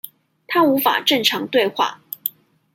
[0.47, 2.01] 他無法正常對話